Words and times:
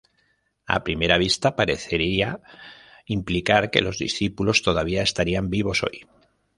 A 0.75 0.77
primera 0.85 1.17
vista, 1.25 1.55
parecería 1.55 2.29
implicar 3.05 3.69
que 3.69 3.81
los 3.83 3.99
discípulos 3.99 4.63
todavía 4.63 5.03
estarían 5.03 5.51
vivos 5.51 5.83
hoy. 5.83 6.07